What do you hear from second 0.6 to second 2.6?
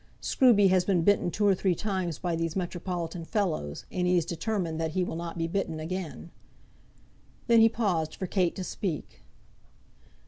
has been bitten two or three times by these